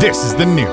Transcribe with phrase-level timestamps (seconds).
[0.00, 0.66] This is the new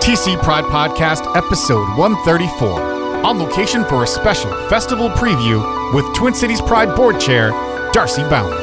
[0.00, 2.80] TC Pride Podcast, episode 134.
[3.24, 7.52] On location for a special festival preview with Twin Cities Pride Board Chair,
[7.92, 8.58] Darcie Baumann.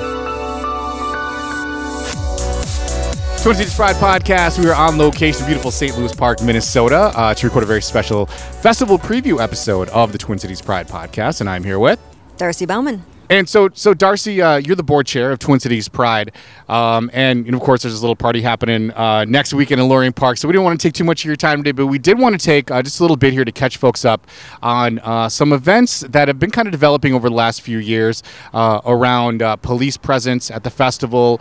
[3.41, 5.98] Twin Cities Pride Podcast, we are on location, beautiful St.
[5.98, 10.38] Louis Park, Minnesota, uh, to record a very special festival preview episode of the Twin
[10.40, 11.40] Cities Pride Podcast.
[11.40, 11.99] And I'm here with
[12.38, 13.05] Darcie Baumann.
[13.30, 16.32] And so, so Darcie, uh, you're the board chair of Twin Cities Pride,
[16.68, 20.13] um, and know, of course, there's this little party happening uh, next weekend in Loring
[20.13, 20.38] Park.
[20.38, 22.18] So we didn't want to take too much of your time today, but we did
[22.18, 24.26] want to take uh, just a little bit here to catch folks up
[24.63, 28.23] on uh, some events that have been kind of developing over the last few years
[28.55, 31.40] uh, around uh, police presence at the festival,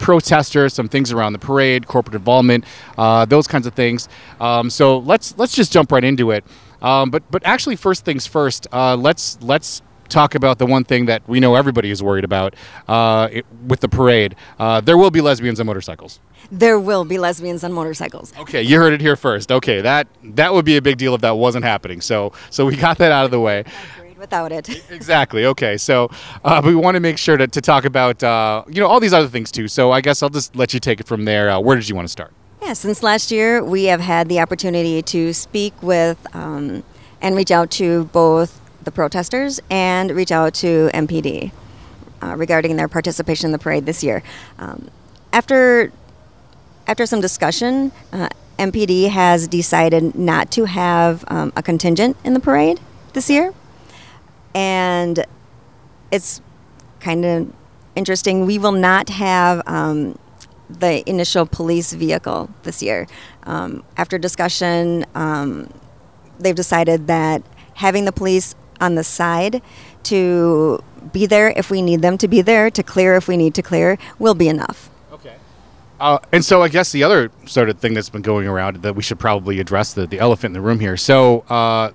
[0.00, 2.64] protesters, some things around the parade, corporate involvement,
[3.28, 4.08] those kinds of things.
[4.40, 6.44] Um, so let's let's just jump right into it.
[6.82, 8.66] Um, but but actually, first things first.
[8.72, 12.54] let's let's talk about the one thing that we know everybody is worried about
[12.88, 14.34] uh, it, with the parade.
[14.58, 16.20] Uh, there will be lesbians on motorcycles.
[16.50, 18.32] There will be lesbians on motorcycles.
[18.38, 19.52] Okay, you heard it here first.
[19.52, 22.00] Okay, that that would be a big deal if that wasn't happening.
[22.00, 23.64] So so we got that out of the way.
[24.18, 24.68] Without it.
[24.90, 25.44] exactly.
[25.46, 25.76] Okay.
[25.76, 26.10] So
[26.44, 29.12] uh, we want to make sure to, to talk about uh, you know all these
[29.12, 29.68] other things too.
[29.68, 31.50] So I guess I'll just let you take it from there.
[31.50, 32.32] Uh, where did you want to start?
[32.62, 36.82] Yeah, since last year we have had the opportunity to speak with um,
[37.20, 41.52] and reach out to both the protesters and reach out to MPD
[42.22, 44.22] uh, regarding their participation in the parade this year.
[44.58, 44.88] Um,
[45.32, 45.92] after
[46.86, 52.40] after some discussion, uh, MPD has decided not to have um, a contingent in the
[52.40, 52.80] parade
[53.12, 53.52] this year,
[54.54, 55.26] and
[56.10, 56.40] it's
[56.98, 57.52] kind of
[57.94, 58.46] interesting.
[58.46, 60.18] We will not have um,
[60.70, 63.06] the initial police vehicle this year.
[63.42, 65.68] Um, after discussion, um,
[66.38, 67.42] they've decided that
[67.74, 69.62] having the police on the side
[70.04, 73.54] to be there if we need them to be there, to clear if we need
[73.54, 74.90] to clear, will be enough.
[75.12, 75.36] Okay.
[76.00, 78.94] Uh, and so I guess the other sort of thing that's been going around that
[78.94, 80.96] we should probably address the, the elephant in the room here.
[80.96, 81.90] So uh,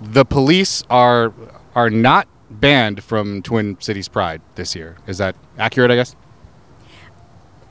[0.00, 1.32] the police are
[1.74, 4.96] are not banned from Twin Cities Pride this year.
[5.06, 5.90] Is that accurate?
[5.90, 6.16] I guess.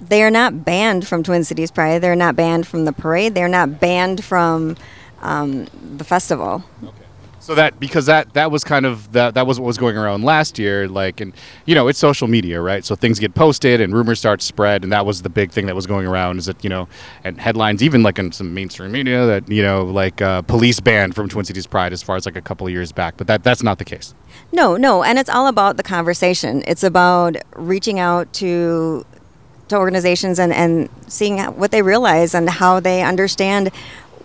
[0.02, 2.00] They are not banned from Twin Cities Pride.
[2.02, 3.34] They're not banned from the parade.
[3.34, 4.76] They're not banned from
[5.22, 5.68] um,
[5.98, 6.64] the festival.
[6.84, 7.05] Okay.
[7.46, 10.24] So that because that that was kind of that that was what was going around
[10.24, 11.32] last year, like and
[11.68, 12.84] you know it's social media, right?
[12.84, 15.76] So things get posted and rumors start spread, and that was the big thing that
[15.76, 16.40] was going around.
[16.40, 16.88] Is that you know
[17.24, 21.14] and headlines even like in some mainstream media that you know like uh, police banned
[21.14, 23.44] from Twin Cities Pride as far as like a couple of years back, but that
[23.44, 24.16] that's not the case.
[24.52, 26.64] No, no, and it's all about the conversation.
[26.66, 29.06] It's about reaching out to
[29.68, 33.70] to organizations and, and seeing what they realize and how they understand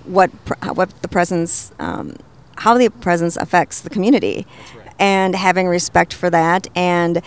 [0.05, 0.31] what
[0.73, 2.17] what the presence um,
[2.61, 4.95] how the presence affects the community right.
[4.99, 7.23] and having respect for that and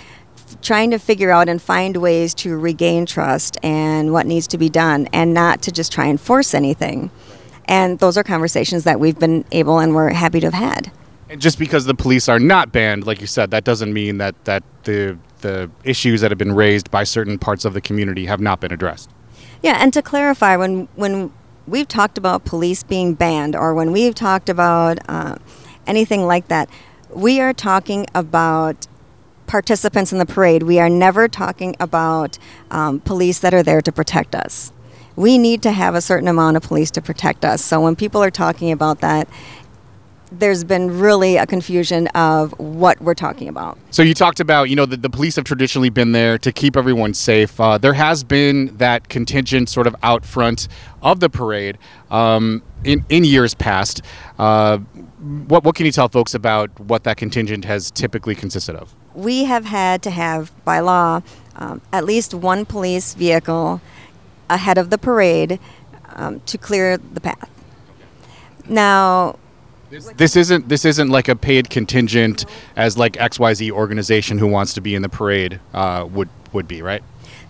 [0.62, 4.70] trying to figure out and find ways to regain trust and what needs to be
[4.70, 7.10] done and not to just try and force anything.
[7.66, 10.92] And those are conversations that we've been able and we're happy to have had.
[11.30, 14.36] And just because the police are not banned, like you said, that doesn't mean that,
[14.46, 18.40] that the the issues that have been raised by certain parts of the community have
[18.40, 19.10] not been addressed.
[19.62, 21.34] Yeah, and to clarify, when when
[21.68, 25.36] we've talked about police being banned or when we've talked about uh,
[25.88, 26.70] anything like that,
[27.10, 28.88] we are talking about
[29.48, 30.64] participants in the parade.
[30.64, 32.38] We are never talking about
[32.72, 34.72] um, police that are there to protect us.
[35.16, 37.64] We need to have a certain amount of police to protect us.
[37.64, 39.28] So when people are talking about that,
[40.40, 43.78] there's been really a confusion of what we're talking about.
[43.92, 46.76] So you talked about, you know, the, the police have traditionally been there to keep
[46.76, 47.60] everyone safe.
[47.60, 50.68] Uh, there has been that contingent sort of out front
[51.02, 51.78] of the parade
[52.10, 54.02] um, in in years past.
[54.40, 54.78] Uh,
[55.48, 58.94] what what can you tell folks about what that contingent has typically consisted of?
[59.14, 61.22] We have had to have by law
[61.56, 63.82] um, at least one police vehicle
[64.50, 65.60] ahead of the parade
[66.16, 67.50] um, to clear the path.
[68.68, 69.38] Now
[69.94, 72.46] this, this isn't this isn't like a paid contingent
[72.76, 76.82] as like XYZ organization who wants to be in the parade uh, would would be,
[76.82, 77.04] right?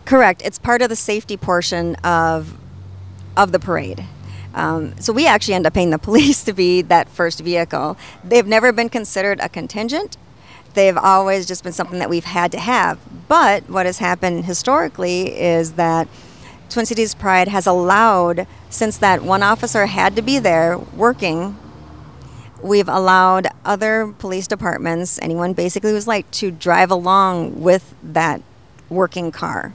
[0.06, 0.42] Correct.
[0.44, 2.58] It's part of the safety portion of
[3.38, 4.04] of the parade.
[4.54, 7.98] Um, so we actually end up paying the police to be that first vehicle.
[8.24, 10.18] They've never been considered a contingent.
[10.74, 13.00] They've always just been something that we've had to have.
[13.28, 16.08] But what has happened historically is that
[16.70, 21.56] Twin Cities Pride has allowed, since that one officer had to be there working
[22.64, 28.42] we've allowed other police departments, anyone basically who's like, to drive along with that
[28.90, 29.74] working car.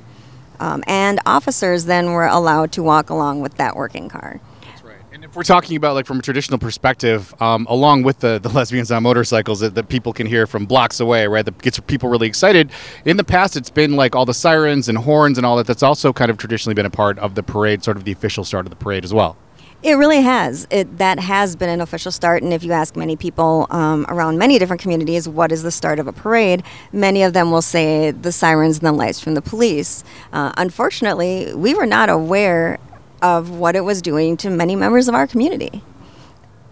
[0.60, 4.40] Um, and officers then were allowed to walk along with that working car.
[4.62, 4.96] That's right.
[5.12, 8.48] And If we're talking about like from a traditional perspective, um, along with the, the
[8.48, 11.44] lesbians on motorcycles that, that people can hear from blocks away, right?
[11.44, 12.72] That gets people really excited.
[13.04, 15.66] In the past, it's been like all the sirens and horns and all that.
[15.66, 18.42] That's also kind of traditionally been a part of the parade, sort of the official
[18.42, 19.36] start of the parade as well.
[19.80, 20.66] It really has.
[20.70, 24.36] It that has been an official start, and if you ask many people um, around
[24.36, 26.64] many different communities, what is the start of a parade?
[26.92, 30.02] Many of them will say the sirens and the lights from the police.
[30.32, 32.78] Uh, unfortunately, we were not aware
[33.22, 35.80] of what it was doing to many members of our community,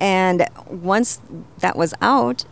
[0.00, 1.20] and once
[1.59, 2.44] that was out,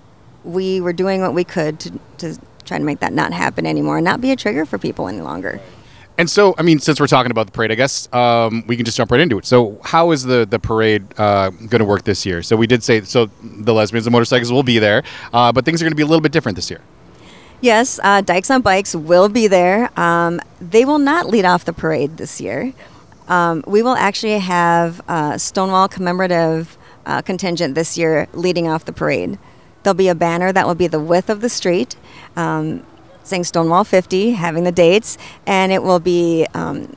[0.45, 3.97] we were doing what we could to, to try to make that not happen anymore,
[3.97, 5.61] and not be a trigger for people any longer.
[6.17, 8.85] And so, I mean, since we're talking about the parade, I guess um, we can
[8.85, 9.47] just jump right into it.
[9.47, 12.41] So, how is the the parade uh, going to work this year?
[12.43, 15.03] So, we did say so the lesbians and motorcycles will be there,
[15.33, 16.81] uh, but things are going to be a little bit different this year.
[17.61, 19.91] Yes, uh, Dykes on Bikes will be there.
[19.99, 22.73] Um, they will not lead off the parade this year.
[23.27, 26.77] Um, we will actually have a Stonewall commemorative
[27.07, 29.39] uh, contingent this year leading off the parade.
[29.83, 31.97] There'll be a banner that will be the width of the street.
[32.37, 32.85] Um,
[33.25, 36.97] saying Stonewall 50, having the dates, and it will be um,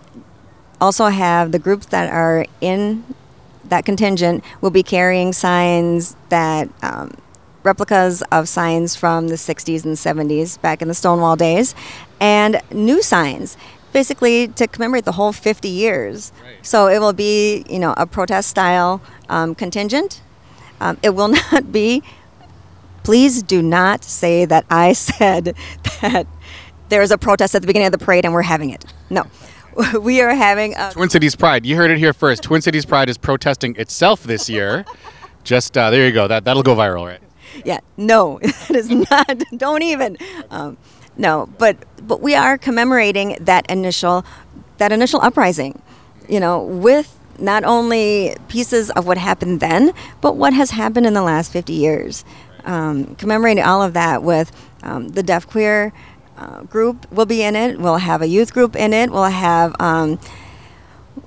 [0.79, 3.03] also have the groups that are in
[3.65, 7.11] that contingent will be carrying signs that um,
[7.63, 11.75] replicas of signs from the 60s and 70s back in the Stonewall days,
[12.19, 13.57] and new signs.
[13.93, 16.31] Basically, to commemorate the whole 50 years.
[16.43, 16.65] Right.
[16.65, 20.21] So it will be, you know, a protest style um, contingent.
[20.79, 22.03] Um, it will not be
[23.07, 25.55] please do not say that I said
[26.01, 26.27] that
[26.89, 28.83] there is a protest at the beginning of the parade and we're having it.
[29.09, 29.25] No.
[30.01, 31.63] We are having a Twin Cities Pride.
[31.63, 32.41] You heard it here first.
[32.41, 34.83] Twin Cities Pride is protesting itself this year.
[35.43, 36.27] Just uh, there you go.
[36.27, 37.21] That that'll go viral, right?
[37.63, 37.79] Yeah.
[37.95, 39.43] No, that is not.
[39.55, 40.17] Don't even.
[40.49, 40.77] Um,
[41.15, 41.77] no, but
[42.07, 44.25] but we are commemorating that initial
[44.79, 45.79] that initial uprising.
[46.27, 51.13] You know, with not only pieces of what happened then, but what has happened in
[51.13, 52.25] the last 50 years
[52.67, 54.51] um, commemorating all of that with
[54.83, 55.93] um, the deaf queer
[56.37, 57.79] uh, group will be in it.
[57.79, 59.09] We'll have a youth group in it.
[59.09, 60.19] We'll have um,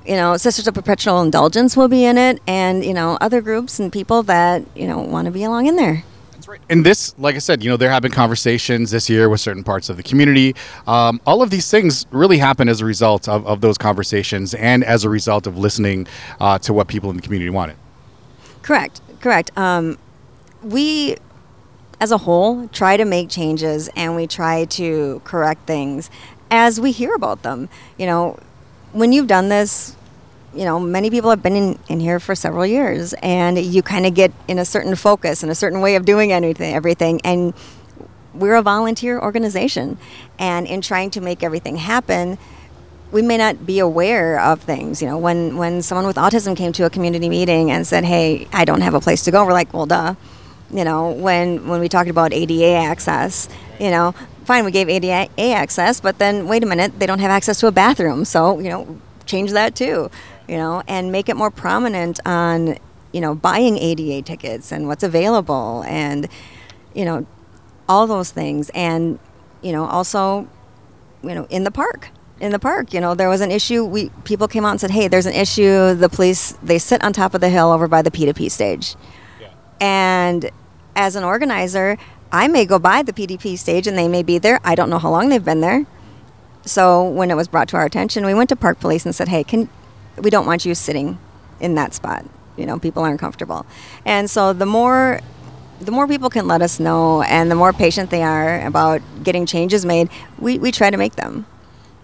[0.07, 3.81] you know Sisters of Perpetual Indulgence will be in it, and you know other groups
[3.81, 6.05] and people that you know want to be along in there.
[6.33, 6.61] That's right.
[6.71, 9.65] And this, like I said, you know, there have been conversations this year with certain
[9.65, 10.55] parts of the community.
[10.87, 14.83] Um, all of these things really happen as a result of, of those conversations and
[14.83, 16.07] as a result of listening
[16.41, 17.77] uh, to what people in the community wanted.
[18.63, 19.03] Correct.
[19.21, 19.51] Correct.
[19.59, 19.99] Um,
[20.63, 21.17] we
[22.01, 26.11] as a whole, try to make changes and we try to correct things
[26.51, 27.69] as we hear about them.
[27.99, 28.39] You know,
[28.93, 29.95] when you've done this,
[30.55, 34.07] you know, many people have been in, in here for several years and you kind
[34.07, 37.21] of get in a certain focus and a certain way of doing anything, everything.
[37.23, 37.53] And
[38.33, 39.99] we're a volunteer organization.
[40.39, 42.39] And in trying to make everything happen,
[43.13, 45.03] we may not be aware of things.
[45.03, 48.49] You know, when, when someone with autism came to a community meeting and said, hey,
[48.53, 50.15] I don't have a place to go, we're like, well, duh
[50.73, 54.15] you know, when when we talked about ADA access, you know,
[54.45, 57.67] fine, we gave ADA access, but then wait a minute, they don't have access to
[57.67, 60.11] a bathroom, so you know, change that too,
[60.49, 62.79] you know, and make it more prominent on,
[63.13, 66.29] you know, buying ADA tickets and what's available, and
[66.95, 67.27] you know,
[67.89, 69.19] all those things, and
[69.63, 70.49] you know, also,
[71.23, 72.95] you know, in the park in the park.
[72.95, 73.85] You know, there was an issue.
[73.85, 75.95] We people came out and said, "Hey, there's an issue.
[75.95, 78.97] The police they sit on top of the hill over by the P2P stage."
[79.81, 80.51] And
[81.01, 81.97] as an organizer,
[82.31, 84.61] I may go by the PDP stage and they may be there.
[84.63, 85.87] I don't know how long they've been there.
[86.65, 89.29] So when it was brought to our attention, we went to Park Police and said,
[89.29, 89.69] "Hey, can
[90.19, 91.19] we don't want you sitting
[91.59, 92.25] in that spot.
[92.59, 93.65] You know, people aren't comfortable."
[94.05, 95.21] And so the more
[95.81, 99.47] the more people can let us know and the more patient they are about getting
[99.47, 101.47] changes made, we, we try to make them.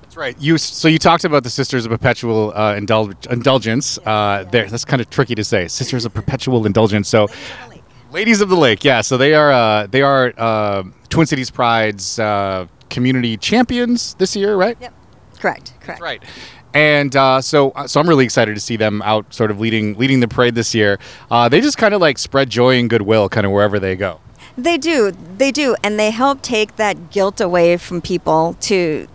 [0.00, 0.36] That's right.
[0.40, 3.98] You so you talked about the Sisters of Perpetual uh, Indul- Indulgence.
[3.98, 5.68] Uh, there, that's kind of tricky to say.
[5.68, 7.06] Sisters of Perpetual Indulgence.
[7.06, 7.28] So
[8.12, 9.00] Ladies of the Lake, yeah.
[9.00, 14.56] So they are uh, they are uh, Twin Cities Pride's uh, community champions this year,
[14.56, 14.76] right?
[14.80, 14.94] Yep.
[15.38, 15.74] Correct.
[15.80, 15.86] Correct.
[15.86, 16.22] That's right.
[16.72, 19.96] And uh, so, uh, so I'm really excited to see them out, sort of leading
[19.96, 20.98] leading the parade this year.
[21.30, 24.20] Uh, they just kind of like spread joy and goodwill, kind of wherever they go.
[24.58, 29.06] They do, they do, and they help take that guilt away from people to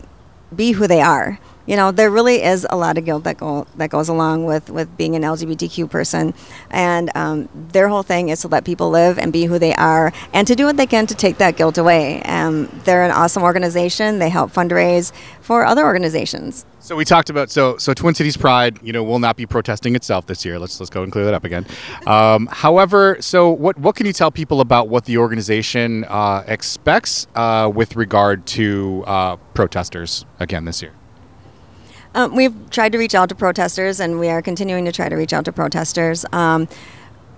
[0.55, 1.39] be who they are
[1.71, 4.69] you know there really is a lot of guilt that go that goes along with
[4.69, 6.33] with being an LGBTQ person,
[6.69, 10.11] and um, their whole thing is to let people live and be who they are,
[10.33, 12.21] and to do what they can to take that guilt away.
[12.23, 14.19] Um, they're an awesome organization.
[14.19, 16.65] They help fundraise for other organizations.
[16.81, 19.95] So we talked about so so Twin Cities Pride, you know, will not be protesting
[19.95, 20.59] itself this year.
[20.59, 21.65] Let's let's go and clear that up again.
[22.05, 27.27] Um, however, so what what can you tell people about what the organization uh, expects
[27.33, 30.91] uh, with regard to uh, protesters again this year?
[32.13, 35.15] Um, we've tried to reach out to protesters, and we are continuing to try to
[35.15, 36.25] reach out to protesters.
[36.33, 36.67] Um,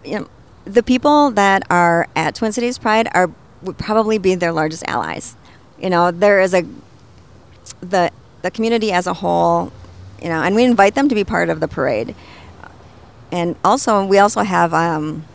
[0.04, 0.28] you know,
[0.66, 3.30] the people that are at Twin Cities Pride are
[3.62, 5.36] would probably be their largest allies.
[5.80, 6.66] You know, there is a
[7.82, 8.12] the
[8.42, 9.72] the community as a whole,
[10.22, 12.16] you know, and we invite them to be part of the parade.
[13.32, 15.26] And also, we also have um,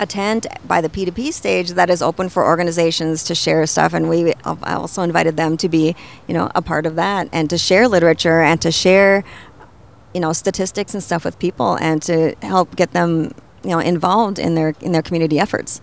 [0.00, 4.08] a tent by the P2P stage that is open for organizations to share stuff, and
[4.08, 5.94] we also invited them to be,
[6.26, 9.22] you know, a part of that and to share literature and to share,
[10.14, 14.38] you know, statistics and stuff with people and to help get them, you know, involved
[14.38, 15.82] in their in their community efforts.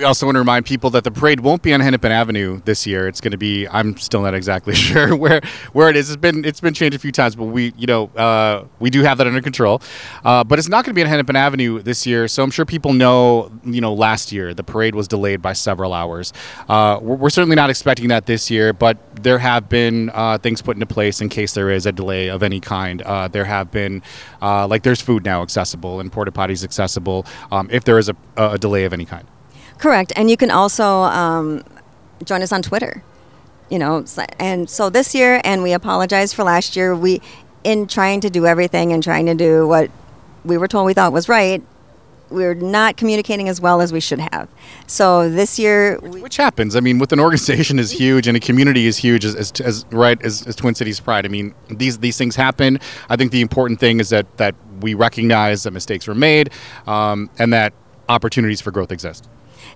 [0.00, 2.86] We also want to remind people that the parade won't be on Hennepin Avenue this
[2.86, 3.06] year.
[3.06, 3.68] It's going to be.
[3.68, 5.42] I'm still not exactly sure where
[5.74, 6.08] where it is.
[6.08, 9.02] It's been it's been changed a few times, but we you know uh, we do
[9.02, 9.82] have that under control.
[10.24, 12.28] Uh, but it's not going to be on Hennepin Avenue this year.
[12.28, 13.52] So I'm sure people know.
[13.62, 16.32] You know, last year the parade was delayed by several hours.
[16.66, 20.62] Uh, we're, we're, certainly not expecting that this year, but there have been uh, things
[20.62, 23.02] put into place in case there is a delay of any kind.
[23.02, 24.02] Uh, there have been
[24.40, 28.16] uh, like there's food now accessible and porta potties accessible um, if there is a,
[28.38, 29.26] a delay of any kind.
[29.80, 31.64] Correct, and you can also um,
[32.22, 33.02] join us on Twitter.
[33.70, 34.04] You know,
[34.38, 36.94] and so this year, and we apologize for last year.
[36.94, 37.22] We,
[37.64, 39.90] in trying to do everything and trying to do what
[40.44, 41.62] we were told we thought was right,
[42.28, 44.48] we're not communicating as well as we should have.
[44.86, 46.76] So this year, which happens.
[46.76, 49.86] I mean, with an organization as huge and a community as huge as, as, as
[49.90, 51.24] right as, as, Twin Cities Pride.
[51.24, 52.78] I mean, these these things happen.
[53.08, 56.50] I think the important thing is that that we recognize that mistakes were made,
[56.86, 57.72] um, and that
[58.08, 59.28] opportunities for growth exist.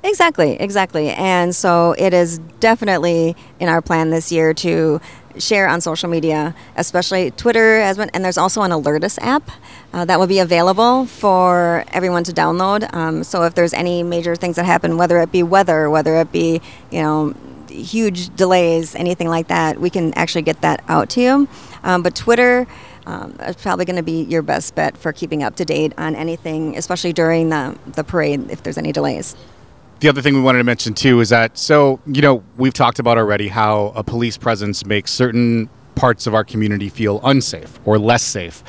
[0.05, 1.09] Exactly, exactly.
[1.09, 5.01] And so it is definitely in our plan this year to
[5.39, 9.51] share on social media, especially Twitter and there's also an Alertus app
[9.95, 12.93] uh, that will be available for everyone to download.
[12.95, 16.31] Um, so if there's any major things that happen, whether it be weather, whether it
[16.31, 17.35] be you know
[17.71, 21.49] huge delays, anything like that, we can actually get that out to you.
[21.83, 22.67] Um, but Twitter.
[23.07, 26.17] Um, is probably going to be your best bet for keeping up to date on
[26.17, 29.37] anything, especially during the, the parade if there's any delays
[30.01, 32.99] the other thing we wanted to mention too is that so you know we've talked
[32.99, 37.99] about already how a police presence makes certain parts of our community feel unsafe or
[37.99, 38.63] less safe.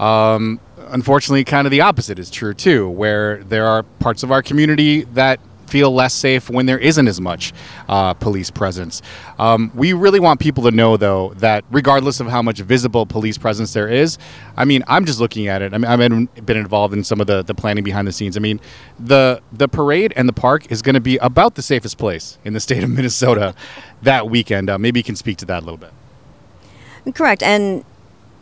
[0.00, 4.42] Um, unfortunately, kind of the opposite is true too, where there are parts of our
[4.42, 5.40] community that
[5.72, 7.54] feel less safe when there isn't as much
[7.88, 9.00] uh, police presence.
[9.38, 13.38] Um, we really want people to know, though, that regardless of how much visible police
[13.38, 14.18] presence there is,
[14.54, 15.72] I mean, I'm just looking at it.
[15.72, 18.36] I mean, I've been involved in some of the, the planning behind the scenes.
[18.36, 18.60] I mean,
[19.00, 22.52] the the parade and the park is going to be about the safest place in
[22.52, 23.54] the state of Minnesota
[24.02, 24.68] that weekend.
[24.68, 27.14] Uh, maybe you can speak to that a little bit.
[27.14, 27.82] Correct, and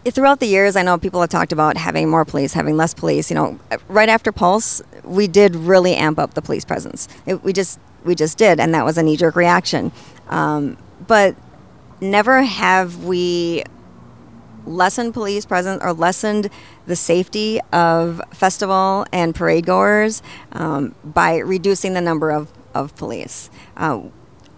[0.07, 3.30] throughout the years, I know people have talked about having more police, having less police.
[3.30, 7.09] You know, right after Pulse, we did really amp up the police presence.
[7.26, 9.92] It, we just we just did, and that was a knee jerk reaction.
[10.28, 11.37] Um, but
[12.00, 13.64] never have we
[14.66, 16.49] lessened police presence or lessened
[16.87, 23.50] the safety of festival and parade goers um, by reducing the number of, of police.
[23.76, 24.02] Uh,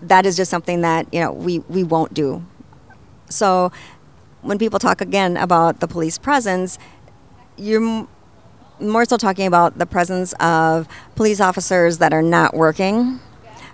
[0.02, 2.44] that is just something that you know we, we won't do.
[3.28, 3.72] So
[4.42, 6.78] when people talk again about the police presence,
[7.56, 8.06] you're
[8.80, 13.20] more so talking about the presence of police officers that are not working.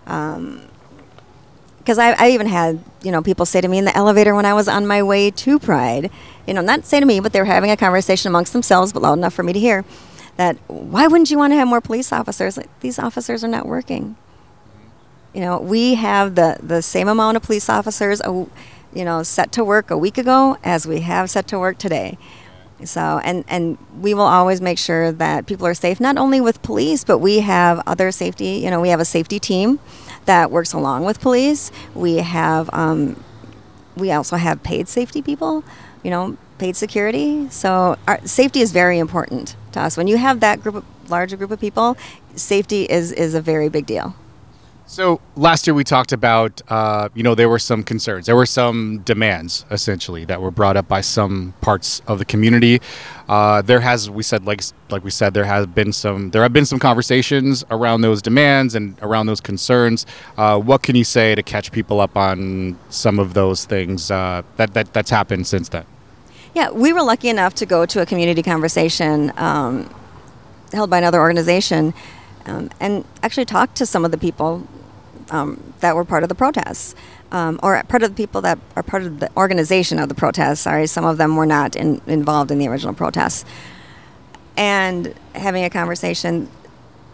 [0.06, 0.62] Um,
[1.78, 4.44] because I, I, even had you know people say to me in the elevator when
[4.44, 6.10] I was on my way to Pride,
[6.46, 9.00] you know, not say to me, but they were having a conversation amongst themselves, but
[9.00, 9.86] loud enough for me to hear,
[10.36, 12.58] that why wouldn't you want to have more police officers?
[12.58, 14.16] Like, these officers are not working.
[15.32, 18.20] You know, we have the the same amount of police officers.
[18.94, 22.18] You know, set to work a week ago as we have set to work today.
[22.84, 26.62] So, and, and we will always make sure that people are safe, not only with
[26.62, 29.80] police, but we have other safety, you know, we have a safety team
[30.26, 31.72] that works along with police.
[31.94, 33.22] We have, um,
[33.96, 35.64] we also have paid safety people,
[36.04, 37.48] you know, paid security.
[37.50, 39.96] So, our, safety is very important to us.
[39.96, 41.96] When you have that group of, larger group of people,
[42.36, 44.14] safety is, is a very big deal.
[44.90, 48.46] So last year we talked about, uh, you know, there were some concerns, there were
[48.46, 52.80] some demands essentially that were brought up by some parts of the community.
[53.28, 56.54] Uh, there has, we said, like like we said, there has been some, there have
[56.54, 60.06] been some conversations around those demands and around those concerns.
[60.38, 64.40] Uh, what can you say to catch people up on some of those things uh,
[64.56, 65.84] that that that's happened since then?
[66.54, 69.94] Yeah, we were lucky enough to go to a community conversation um,
[70.72, 71.92] held by another organization.
[72.46, 74.66] Um, and actually talk to some of the people
[75.30, 76.94] um, that were part of the protests,
[77.32, 80.60] um, or part of the people that are part of the organization of the protests.
[80.60, 83.44] Sorry, some of them were not in, involved in the original protests.
[84.56, 86.48] And having a conversation,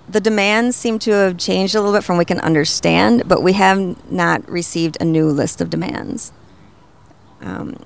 [0.09, 3.55] the demands seem to have changed a little bit from we can understand, but we
[3.55, 6.33] have not received a new list of demands.
[7.41, 7.77] Um,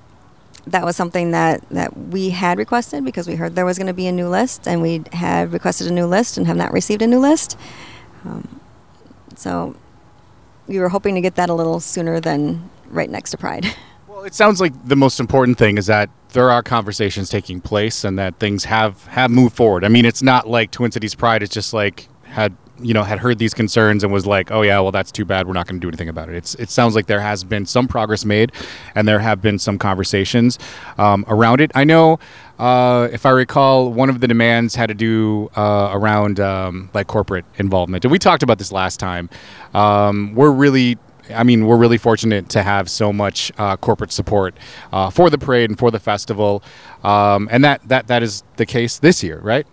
[0.66, 3.94] that was something that, that we had requested because we heard there was going to
[3.94, 7.02] be a new list, and we had requested a new list and have not received
[7.02, 7.56] a new list.
[8.24, 8.60] Um,
[9.34, 9.76] so
[10.68, 13.66] we were hoping to get that a little sooner than right next to Pride.
[14.18, 18.02] Well, it sounds like the most important thing is that there are conversations taking place
[18.02, 19.84] and that things have have moved forward.
[19.84, 23.18] I mean, it's not like Twin Cities Pride is just like had you know had
[23.18, 25.46] heard these concerns and was like, oh yeah, well that's too bad.
[25.46, 26.36] We're not going to do anything about it.
[26.36, 28.52] It's it sounds like there has been some progress made,
[28.94, 30.58] and there have been some conversations
[30.98, 31.70] um, around it.
[31.74, 32.18] I know.
[32.58, 37.06] Uh, if I recall, one of the demands had to do uh, around um, like
[37.06, 39.30] corporate involvement, and we talked about this last time.
[39.74, 40.98] Um, we're really
[41.34, 44.56] I mean, we're really fortunate to have so much uh, corporate support
[44.92, 46.62] uh, for the parade and for the festival,
[47.04, 49.66] um, and that, that that is the case this year, right?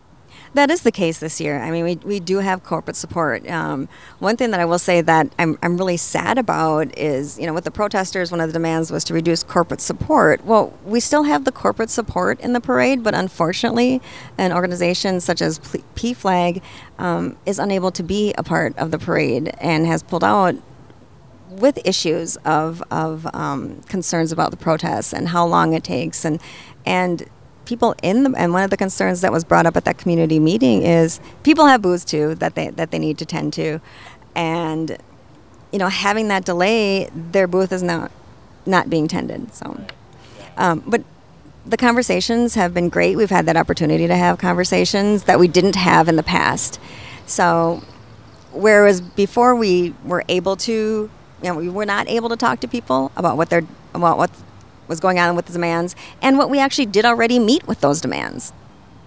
[0.56, 1.60] That is the case this year.
[1.60, 3.46] I mean, we, we do have corporate support.
[3.50, 7.46] Um, one thing that I will say that I'm, I'm really sad about is, you
[7.46, 10.46] know, with the protesters, one of the demands was to reduce corporate support.
[10.46, 14.02] Well, we still have the corporate support in the parade, but unfortunately,
[14.38, 16.62] an organization such as PFLAG
[17.00, 20.56] um, is unable to be a part of the parade and has pulled out
[21.50, 26.40] with issues of, of um, concerns about the protests and how long it takes and
[26.86, 27.28] and
[27.66, 30.40] people in the and one of the concerns that was brought up at that community
[30.40, 33.80] meeting is people have booths too that they that they need to tend to,
[34.36, 34.98] and
[35.72, 38.12] you know having that delay, their booth is not
[38.66, 39.54] not being tended.
[39.54, 39.80] So,
[40.58, 41.04] um, but
[41.66, 43.16] the conversations have been great.
[43.18, 46.80] We've had that opportunity to have conversations that we didn't have in the past.
[47.26, 47.84] So,
[48.52, 51.10] whereas before we were able to, you
[51.44, 54.30] know, we were not able to talk to people about what they're about what
[54.88, 58.02] was going on with the demands and what we actually did already meet with those
[58.02, 58.54] demands.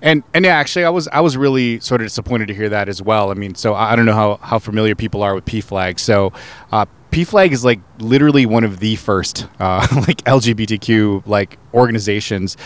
[0.00, 2.88] And and yeah, actually, I was I was really sort of disappointed to hear that
[2.88, 3.30] as well.
[3.30, 5.98] I mean, so I don't know how, how familiar people are with PFLAG.
[5.98, 6.32] So
[6.70, 12.56] uh, PFLAG is like literally one of the first uh, like LGBTQ like organizations.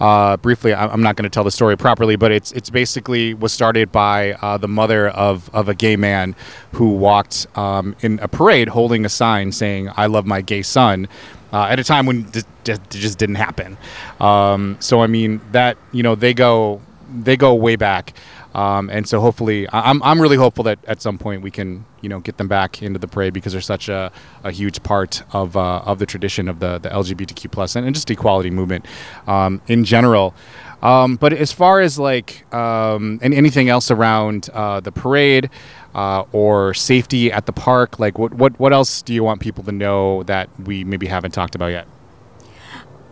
[0.00, 3.52] Uh, briefly, I'm not going to tell the story properly, but it's it's basically was
[3.52, 6.34] started by uh, the mother of of a gay man
[6.72, 11.06] who walked um, in a parade holding a sign saying "I love my gay son."
[11.52, 12.44] Uh, at a time when it
[12.90, 13.76] just didn't happen.
[14.20, 16.80] Um, so I mean that you know they go
[17.12, 18.14] they go way back.
[18.54, 22.08] Um, and so hopefully, I'm, I'm really hopeful that at some point we can, you
[22.08, 24.10] know, get them back into the parade because they're such a,
[24.42, 27.94] a huge part of, uh, of the tradition of the, the LGBTQ plus and, and
[27.94, 28.86] just equality movement
[29.28, 30.34] um, in general.
[30.82, 35.50] Um, but as far as like um, and anything else around uh, the parade,
[35.94, 37.98] uh, or safety at the park?
[37.98, 41.32] Like, what, what, what else do you want people to know that we maybe haven't
[41.32, 41.86] talked about yet?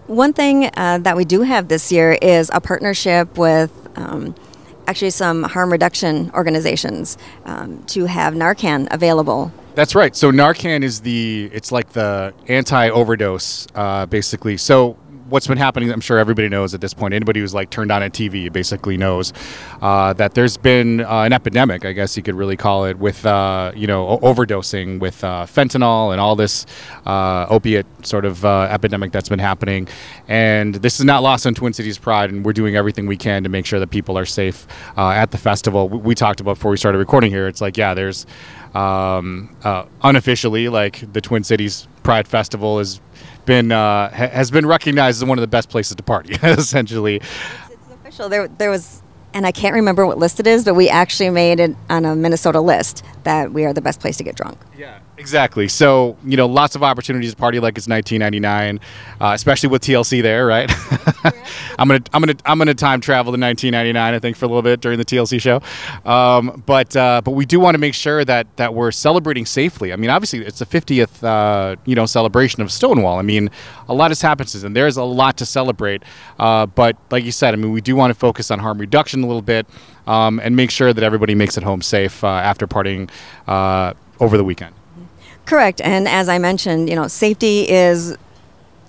[0.07, 4.35] One thing uh, that we do have this year is a partnership with um,
[4.87, 9.53] actually some harm reduction organizations um, to have Narcan available.
[9.75, 10.17] That's right.
[10.17, 14.57] So Narcan is the it's like the anti overdose, uh, basically.
[14.57, 14.97] So
[15.29, 17.15] what's been happening, I'm sure everybody knows at this point.
[17.15, 19.33] Anybody who's like turned on a TV basically knows
[19.83, 23.25] uh, that there's been uh, an epidemic, I guess you could really call it, with
[23.27, 26.67] uh, you know overdosing with uh, fentanyl and all this
[27.07, 29.89] uh, opiate sort of uh, epidemic that's been happening.
[30.27, 33.43] And this is not lost on Twin Cities Pride, and we're doing everything we can
[33.43, 35.89] to make sure that people are safe at the festival.
[35.89, 37.47] We, we, talked about before we started recording here.
[37.47, 38.27] It's like yeah, there's
[38.75, 39.55] um,
[40.03, 43.01] unofficially like the Twin Cities Pride Festival is
[43.49, 46.35] been uh, ha- has been recognized as one of the best places to party.
[46.43, 47.27] essentially, it's,
[47.71, 48.29] it's official.
[48.29, 49.03] There, there was,
[49.35, 52.15] and I can't remember what list it is, but we actually made it on a
[52.15, 54.59] Minnesota list that we are the best place to get drunk.
[54.77, 55.69] Yeah, exactly.
[55.69, 58.81] So you know, lots of opportunities to party like it's 1999,
[59.21, 60.71] uh, especially with TLC there, right?
[61.79, 64.63] I'm gonna I'm gonna I'm gonna time travel to 1999, I think, for a little
[64.63, 65.61] bit during the TLC show.
[66.11, 69.93] Um, but uh, but we do want to make sure that that we're celebrating safely.
[69.93, 73.19] I mean, obviously, it's the 50th uh, you know celebration of Stonewall.
[73.19, 73.51] I mean,
[73.89, 76.03] a lot has happened since, and there's a lot to celebrate.
[76.39, 79.23] Uh, but like you said, I mean, we do want to focus on harm reduction
[79.23, 79.67] a little bit.
[80.07, 83.11] Um, and make sure that everybody makes it home safe uh, after partying
[83.47, 84.75] uh, over the weekend.
[85.49, 85.81] Correct.
[85.81, 88.15] And as I mentioned, you know, safety is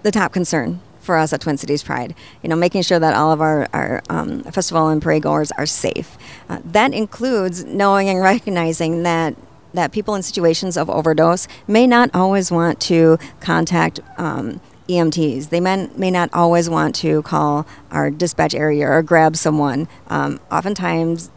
[0.04, 2.13] the top concern for us at Twin Cities Pride.
[2.43, 5.65] You know, making sure that all of our, our um, festival and parade goers are
[5.65, 6.17] safe.
[6.50, 9.36] Uh, that includes knowing and recognizing that
[9.74, 15.50] that people in situations of overdose may not always want to contact um, EMTs.
[15.50, 19.88] They may, may not always want to call our dispatch area or grab someone.
[20.08, 21.30] Um, oftentimes,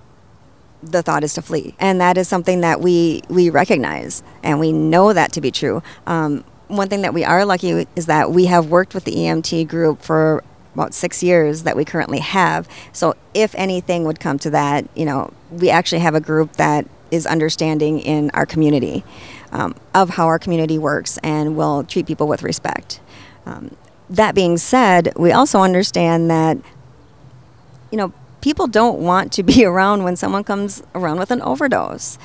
[0.83, 4.73] the thought is to flee, and that is something that we we recognize and we
[4.73, 5.83] know that to be true.
[6.07, 9.69] Um, one thing that we are lucky is that we have worked with the EMT
[9.69, 10.43] group for
[10.75, 12.67] about six years that we currently have.
[12.93, 16.87] So if anything would come to that, you know, we actually have a group that
[17.11, 19.05] is understanding in our community
[19.53, 23.01] um, of how our community works and will treat people with respect.
[23.45, 23.77] Um,
[24.09, 26.57] that being said, we also understand that,
[27.91, 28.13] you know,
[28.43, 32.19] people don't want to be around when someone comes around with an overdose.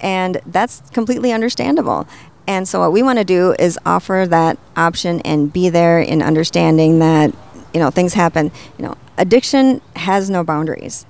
[0.00, 2.08] And that's completely understandable.
[2.46, 6.22] And so what we want to do is offer that option and be there in
[6.22, 7.34] understanding that,
[7.72, 8.50] you know, things happen.
[8.78, 11.06] You know, addiction has no boundaries.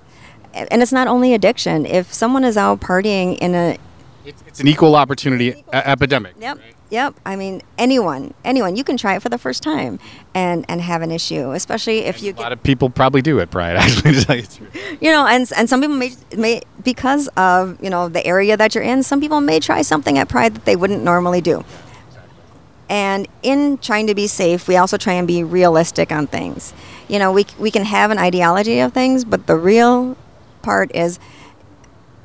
[0.53, 1.85] And it's not only addiction.
[1.87, 3.79] If someone is out partying in a
[4.25, 6.35] it's, it's an equal opportunity a- epidemic.
[6.41, 6.59] Yep.
[6.59, 6.75] right?
[6.91, 7.15] Yep.
[7.27, 9.99] I mean, anyone, anyone, you can try it for the first time
[10.35, 13.51] and and have an issue, especially if you a lot of people probably do it,
[13.51, 13.77] Pride.
[13.77, 14.99] Actually, to tell you the truth.
[15.01, 18.75] you know, and and some people may may because of you know the area that
[18.75, 21.65] you're in, some people may try something at Pride that they wouldn't normally do.
[22.89, 26.75] And in trying to be safe, we also try and be realistic on things.
[27.09, 30.17] You know, we we can have an ideology of things, but the real
[30.63, 31.19] part is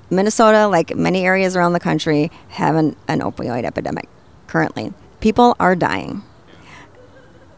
[0.10, 4.08] Minnesota, like many areas around the country, have an, an opioid epidemic
[4.48, 4.94] currently.
[5.20, 6.24] People are dying.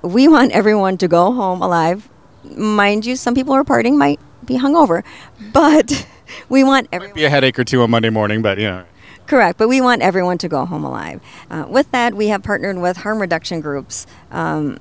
[0.02, 2.10] We want everyone to go home alive.
[2.44, 5.04] Mind you, some people who are partying might be hungover,
[5.54, 6.08] but
[6.50, 7.16] we want everyone.
[7.16, 8.86] Be a headache or two on Monday morning, but you know.
[9.28, 11.22] Correct, but we want everyone to go home alive.
[11.50, 14.78] Uh, with that, we have partnered with harm reduction groups um,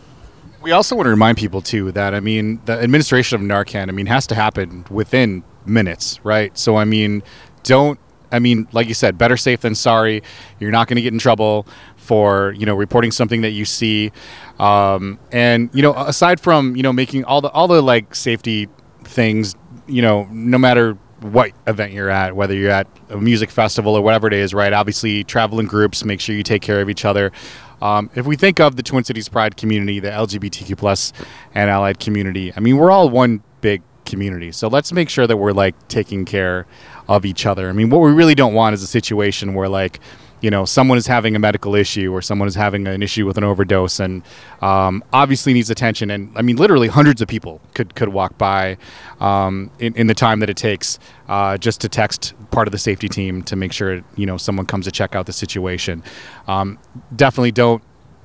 [0.63, 3.91] We also want to remind people too that I mean the administration of Narcan I
[3.91, 6.57] mean has to happen within minutes, right?
[6.57, 7.25] So I mean,
[7.65, 7.99] don't
[8.31, 10.23] I mean like you said, better safe than sorry.
[10.61, 14.13] You're not going to get in trouble for you know reporting something that you see,
[14.61, 18.69] um, and you know aside from you know making all the all the like safety
[19.03, 19.57] things,
[19.89, 24.03] you know no matter what event you're at, whether you're at a music festival or
[24.03, 24.73] whatever it is, right?
[24.73, 27.33] Obviously, travel in groups, make sure you take care of each other.
[27.81, 31.13] Um, if we think of the Twin Cities Pride community, the LGBTQ plus
[31.55, 34.53] and allied community, I mean, we're all one big community.
[34.53, 36.67] So let's make sure that we're like taking care
[37.09, 37.69] of each other.
[37.69, 40.01] I mean, what we really don't want is a situation where like,
[40.41, 43.39] you know, someone is having a medical issue or someone is having an issue with
[43.39, 44.23] an overdose and
[44.61, 46.11] um, obviously needs attention.
[46.11, 48.77] And I mean, literally hundreds of people could, could walk by
[49.21, 50.99] um, in, in the time that it takes
[51.29, 54.67] uh, just to text part of the safety team to make sure, you know, someone
[54.67, 56.03] comes to check out the situation.
[56.47, 56.79] Um,
[57.15, 57.83] definitely don't,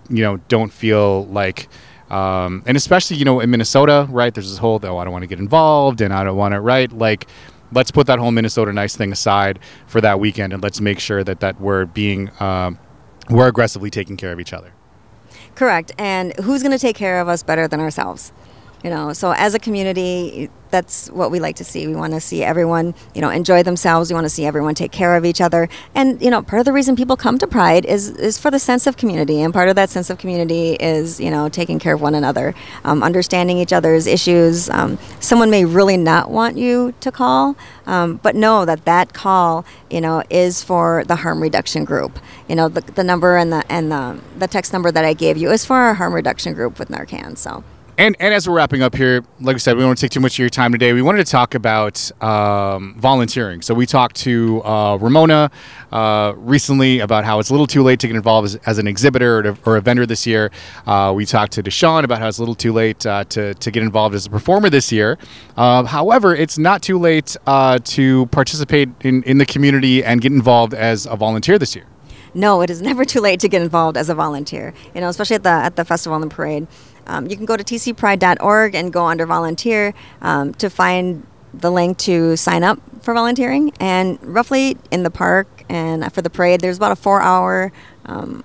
[0.10, 1.68] you know, don't feel like,
[2.10, 5.24] um, and especially, you know, in Minnesota, right, there's this whole, oh, I don't want
[5.24, 6.92] to get involved and I don't want to, right?
[6.92, 7.28] Like,
[7.74, 11.24] let's put that whole Minnesota nice thing aside for that weekend, and let's make sure
[11.24, 12.80] that that we're being um,
[13.30, 14.74] we're aggressively taking care of each other.
[15.56, 15.92] Correct.
[15.98, 18.32] And who's going to take care of us better than ourselves?
[18.84, 21.88] You know, so as a community, that's what we like to see.
[21.88, 24.10] We want to see everyone, you know, enjoy themselves.
[24.10, 25.70] We want to see everyone take care of each other.
[25.96, 28.60] And you know, part of the reason people come to Pride is is for the
[28.60, 31.94] sense of community, and part of that sense of community is you know taking care
[31.94, 34.70] of one another, um, understanding each other's issues.
[34.70, 39.64] Um, someone may really not want you to call, um, but know that that call,
[39.90, 42.20] you know, is for the harm reduction group.
[42.50, 45.38] You know, the, the number and the and the the text number that I gave
[45.38, 47.38] you is for our harm reduction group with Narcan.
[47.38, 47.64] So.
[47.98, 50.12] And, and as we're wrapping up here, like I said, we don't want to take
[50.12, 50.94] too much of your time today.
[50.94, 53.62] We wanted to talk about um, volunteering.
[53.62, 55.52] So we talked to uh, Ramona
[55.92, 58.88] uh, recently about how it's a little too late to get involved as, as an
[58.88, 60.50] exhibitor or, to, or, a vendor this year.
[60.88, 63.72] Uh, we talked to Deshawn about how it's a little too late uh, to, to
[63.72, 65.20] get involved as a performer this year.
[65.56, 70.32] Uh, however, it's not too late uh, to participate in, in the community and get
[70.32, 71.86] involved as a volunteer this year.
[72.34, 74.74] No, it is never too late to get involved as a volunteer.
[74.94, 76.68] You know, especially at the at the festival and the parade.
[77.08, 81.98] Um, you can go to tcpride.org and go under volunteer um, to find the link
[82.00, 83.72] to sign up for volunteering.
[83.80, 87.72] And roughly in the park and for the parade, there's about a four hour
[88.06, 88.44] um,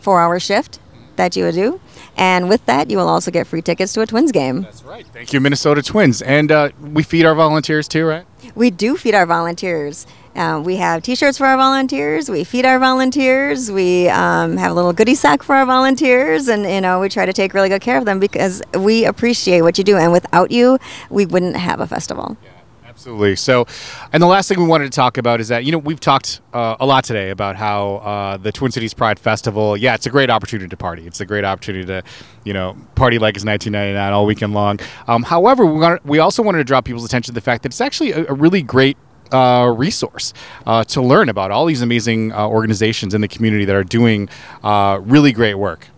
[0.00, 0.78] four hour shift
[1.16, 1.80] that you would do.
[2.16, 4.62] And with that, you will also get free tickets to a Twins game.
[4.62, 5.06] That's right.
[5.06, 6.22] Thank you, Minnesota Twins.
[6.22, 8.26] And uh, we feed our volunteers too, right?
[8.54, 10.06] We do feed our volunteers.
[10.34, 12.30] Uh, we have T-shirts for our volunteers.
[12.30, 13.70] We feed our volunteers.
[13.70, 17.26] We um, have a little goodie sack for our volunteers, and you know we try
[17.26, 19.96] to take really good care of them because we appreciate what you do.
[19.96, 20.78] And without you,
[21.10, 22.36] we wouldn't have a festival.
[22.42, 22.50] Yeah,
[22.92, 23.36] Absolutely.
[23.36, 23.66] So,
[24.12, 26.40] and the last thing we wanted to talk about is that you know we've talked
[26.52, 29.76] uh, a lot today about how uh, the Twin Cities Pride Festival.
[29.78, 31.06] Yeah, it's a great opportunity to party.
[31.06, 32.02] It's a great opportunity to,
[32.44, 34.78] you know, party like it's 1999 all weekend long.
[35.08, 37.70] Um, however, we want we also wanted to draw people's attention to the fact that
[37.70, 38.96] it's actually a, a really great
[39.32, 40.32] uh, resource
[40.66, 44.28] uh, to learn about all these amazing uh, organizations in the community that are doing
[44.62, 45.88] uh, really great work.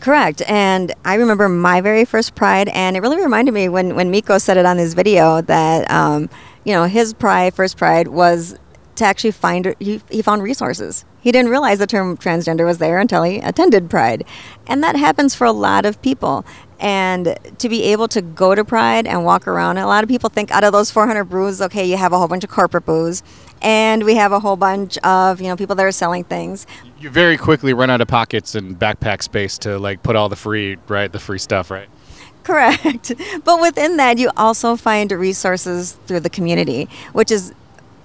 [0.00, 0.42] Correct.
[0.46, 4.38] And I remember my very first Pride, and it really reminded me when, when Miko
[4.38, 6.28] said it on his video that, um,
[6.64, 8.56] you know, his Pride, first Pride, was
[8.96, 11.04] to actually find, he, he found resources.
[11.20, 14.24] He didn't realize the term transgender was there until he attended Pride.
[14.66, 16.44] And that happens for a lot of people.
[16.78, 20.28] And to be able to go to Pride and walk around, a lot of people
[20.28, 23.22] think out of those 400 booths, okay, you have a whole bunch of corporate booths,
[23.62, 26.66] and we have a whole bunch of you know people that are selling things.
[26.98, 30.36] You very quickly run out of pockets and backpack space to like put all the
[30.36, 31.88] free right, the free stuff, right?
[32.42, 33.12] Correct.
[33.44, 37.52] But within that, you also find resources through the community, which is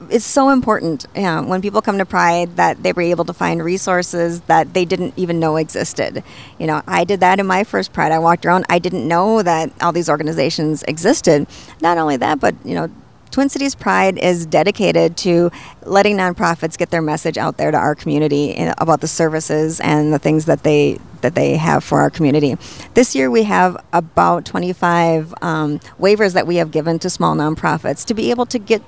[0.10, 3.64] it's so important know, when people come to Pride that they were able to find
[3.64, 6.24] resources that they didn't even know existed.
[6.60, 8.12] You know, I did that in my first Pride.
[8.12, 11.48] I walked around, I didn't know that all these organizations existed.
[11.82, 12.90] Not only that, but, you know,
[13.32, 15.52] Twin Cities Pride is dedicated to
[15.86, 20.20] letting nonprofits get their message out there to our community about the services and the
[20.20, 22.58] things that they that they have for our community.
[22.94, 28.04] This year we have about 25 um, waivers that we have given to small nonprofits
[28.08, 28.82] to be able to get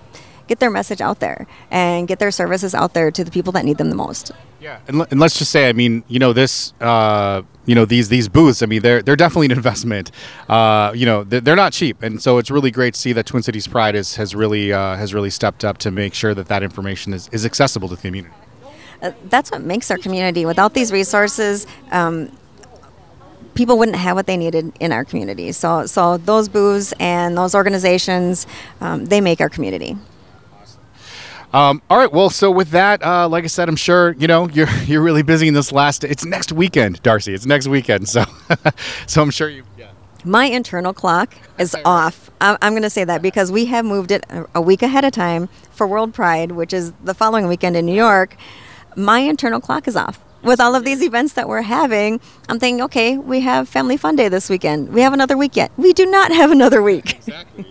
[0.47, 3.65] get their message out there and get their services out there to the people that
[3.65, 4.32] need them the most.
[4.60, 8.10] Yeah, and, and let's just say, I mean, you know, this, uh, you know, these
[8.10, 8.63] these booths.
[8.63, 10.12] I mean, they're they're definitely an investment.
[10.47, 13.25] Uh, you know, they're, they're, not cheap, and so it's really great to see that
[13.25, 16.47] Twin Cities Pride is, has really uh, has really stepped up to make sure that
[16.47, 18.34] that information is, is accessible to the community.
[19.01, 20.45] Uh, that's what makes our community.
[20.45, 21.67] Without these resources.
[21.91, 22.32] Um,
[23.56, 25.51] people wouldn't have what they needed in our community.
[25.51, 28.47] So, so those booths and those organizations,
[28.82, 29.95] um, they make our community.
[31.54, 32.12] Um, all right.
[32.12, 35.22] Well, so with that, uh, like I said, I'm sure you know you're you're really
[35.22, 36.04] busy in this last.
[36.04, 37.34] It's next weekend, Darcie.
[37.34, 38.10] It's next weekend.
[38.10, 38.26] So,
[39.08, 39.63] so I'm sure you.
[39.78, 39.92] Yeah.
[40.26, 42.32] My internal clock is off.
[42.42, 45.12] I'm, I'm going to say that because we have moved it a week ahead of
[45.12, 48.38] time for World Pride, which is the following weekend in New York.
[48.96, 52.82] My internal clock is off with all of these events that we're having, I'm thinking,
[52.84, 54.89] okay, we have Family Fun Day this weekend.
[54.89, 55.72] We have another week yet.
[55.78, 57.16] We do not have another week.
[57.16, 57.66] Exactly.